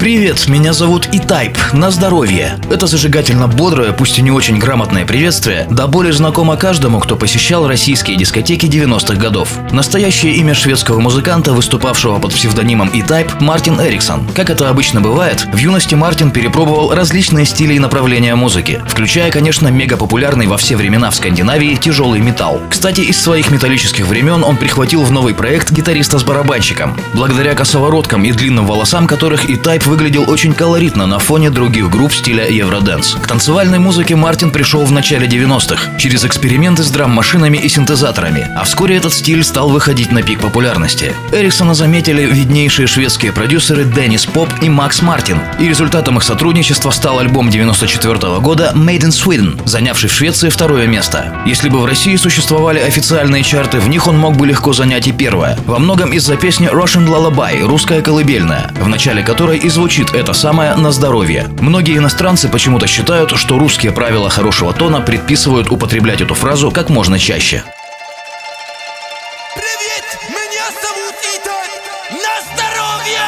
Привет, 0.00 0.48
меня 0.48 0.72
зовут 0.72 1.10
Итайп. 1.12 1.58
На 1.74 1.90
здоровье. 1.90 2.58
Это 2.70 2.86
зажигательно 2.86 3.48
бодрое, 3.48 3.92
пусть 3.92 4.18
и 4.18 4.22
не 4.22 4.30
очень 4.30 4.56
грамотное 4.56 5.04
приветствие, 5.04 5.66
да 5.70 5.86
более 5.86 6.14
знакомо 6.14 6.56
каждому, 6.56 7.00
кто 7.00 7.16
посещал 7.16 7.68
российские 7.68 8.16
дискотеки 8.16 8.64
90-х 8.64 9.16
годов. 9.16 9.50
Настоящее 9.72 10.36
имя 10.36 10.54
шведского 10.54 11.00
музыканта, 11.00 11.52
выступавшего 11.52 12.18
под 12.18 12.32
псевдонимом 12.32 12.90
Итайп, 12.94 13.42
Мартин 13.42 13.78
Эриксон. 13.78 14.26
Как 14.34 14.48
это 14.48 14.70
обычно 14.70 15.02
бывает, 15.02 15.46
в 15.52 15.58
юности 15.58 15.94
Мартин 15.94 16.30
перепробовал 16.30 16.94
различные 16.94 17.44
стили 17.44 17.74
и 17.74 17.78
направления 17.78 18.34
музыки, 18.34 18.80
включая, 18.88 19.30
конечно, 19.30 19.68
мега 19.68 19.98
популярный 19.98 20.46
во 20.46 20.56
все 20.56 20.76
времена 20.76 21.10
в 21.10 21.14
Скандинавии 21.14 21.74
тяжелый 21.74 22.20
металл. 22.20 22.58
Кстати, 22.70 23.02
из 23.02 23.20
своих 23.20 23.50
металлических 23.50 24.06
времен 24.06 24.44
он 24.44 24.56
прихватил 24.56 25.02
в 25.02 25.12
новый 25.12 25.34
проект 25.34 25.70
гитариста 25.70 26.18
с 26.18 26.24
барабанщиком. 26.24 26.96
Благодаря 27.12 27.54
косовороткам 27.54 28.24
и 28.24 28.32
длинным 28.32 28.66
волосам, 28.66 29.06
которых 29.06 29.50
Итайп 29.50 29.89
выглядел 29.90 30.30
очень 30.30 30.54
колоритно 30.54 31.04
на 31.06 31.18
фоне 31.18 31.50
других 31.50 31.90
групп 31.90 32.14
стиля 32.14 32.48
Евроденс. 32.48 33.16
К 33.20 33.26
танцевальной 33.26 33.80
музыке 33.80 34.14
Мартин 34.14 34.52
пришел 34.52 34.84
в 34.84 34.92
начале 34.92 35.26
90-х 35.26 35.98
через 35.98 36.24
эксперименты 36.24 36.84
с 36.84 36.90
драм-машинами 36.90 37.58
и 37.58 37.68
синтезаторами, 37.68 38.48
а 38.56 38.62
вскоре 38.62 38.96
этот 38.96 39.12
стиль 39.12 39.42
стал 39.42 39.68
выходить 39.68 40.12
на 40.12 40.22
пик 40.22 40.38
популярности. 40.38 41.12
Эриксона 41.32 41.74
заметили 41.74 42.22
виднейшие 42.22 42.86
шведские 42.86 43.32
продюсеры 43.32 43.84
Деннис 43.84 44.26
Поп 44.26 44.48
и 44.62 44.68
Макс 44.68 45.02
Мартин, 45.02 45.40
и 45.58 45.66
результатом 45.68 46.18
их 46.18 46.22
сотрудничества 46.22 46.92
стал 46.92 47.18
альбом 47.18 47.50
94 47.50 48.14
-го 48.14 48.40
года 48.40 48.72
Made 48.76 49.00
in 49.00 49.08
Sweden, 49.08 49.60
занявший 49.66 50.08
в 50.08 50.12
Швеции 50.12 50.50
второе 50.50 50.86
место. 50.86 51.34
Если 51.46 51.68
бы 51.68 51.80
в 51.80 51.86
России 51.86 52.14
существовали 52.14 52.78
официальные 52.78 53.42
чарты, 53.42 53.80
в 53.80 53.88
них 53.88 54.06
он 54.06 54.16
мог 54.16 54.36
бы 54.36 54.46
легко 54.46 54.72
занять 54.72 55.08
и 55.08 55.12
первое. 55.12 55.58
Во 55.66 55.80
многом 55.80 56.12
из-за 56.12 56.36
песни 56.36 56.68
Russian 56.68 57.08
Lullaby, 57.08 57.66
русская 57.66 58.02
колыбельная, 58.02 58.70
в 58.80 58.86
начале 58.86 59.24
которой 59.24 59.58
и 59.58 59.68
звучит 59.80 60.12
это 60.12 60.34
самое 60.34 60.74
на 60.74 60.92
здоровье. 60.92 61.48
Многие 61.58 61.96
иностранцы 61.96 62.50
почему-то 62.50 62.86
считают, 62.86 63.34
что 63.38 63.58
русские 63.58 63.92
правила 63.92 64.28
хорошего 64.28 64.74
тона 64.74 65.00
предписывают 65.00 65.70
употреблять 65.70 66.20
эту 66.20 66.34
фразу 66.34 66.70
как 66.70 66.90
можно 66.90 67.18
чаще. 67.18 67.64
Привет, 69.54 70.04
меня 70.28 70.66
зовут 70.84 71.16
Итан. 71.32 71.70
На 72.12 72.34
здоровье! 72.44 73.24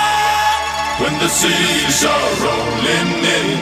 When 1.00 1.14
the 1.22 1.30
seas 1.30 2.04
are 2.04 2.32
rolling 2.44 3.24
in, 3.38 3.58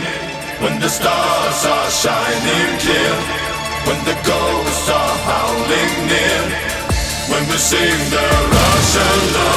when 0.60 0.80
the 0.80 0.88
stars 0.88 1.64
are 1.64 1.90
shining 2.02 2.70
clear, 2.82 3.14
when 3.86 4.00
the 4.04 4.16
ghosts 4.26 4.90
are 4.90 5.16
howling 5.30 5.94
near, 6.10 6.42
when 7.30 7.42
we 7.50 7.56
sing 7.56 8.00
the 8.10 8.26
Russian 8.50 9.32
lullaby. 9.34 9.49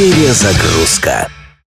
Перезагрузка. 0.00 1.28